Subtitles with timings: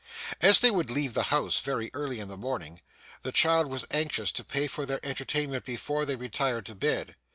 [0.41, 2.81] As they would leave the house very early in the morning,
[3.21, 7.15] the child was anxious to pay for their entertainment before they retired to bed.